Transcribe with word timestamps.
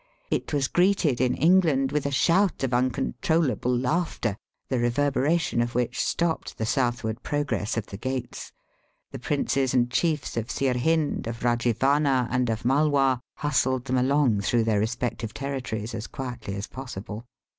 It 0.31 0.51
was 0.51 0.67
greeted 0.67 1.21
in 1.21 1.35
England 1.35 1.91
with 1.91 2.07
a 2.07 2.11
shout 2.11 2.63
of 2.63 2.73
uncontrollable 2.73 3.77
laughter, 3.77 4.35
the 4.67 4.79
reverberation 4.79 5.61
of 5.61 5.75
which 5.75 5.99
stopped 5.99 6.57
the 6.57 6.65
southward 6.65 7.21
progress 7.21 7.77
of 7.77 7.85
the 7.85 7.97
gates. 7.97 8.51
The 9.11 9.19
princes 9.19 9.75
and 9.75 9.91
chiefs 9.91 10.37
of 10.37 10.47
Sirhind, 10.49 11.27
of 11.27 11.41
Eajivana 11.41 12.27
and 12.31 12.49
of 12.49 12.65
Malwa 12.65 13.21
hustled 13.35 13.85
them 13.85 13.97
along 13.97 14.41
through 14.41 14.63
their 14.63 14.79
respective 14.79 15.35
territories 15.35 15.93
as 15.93 16.07
quietly 16.07 16.55
as 16.55 16.65
possible. 16.65 17.27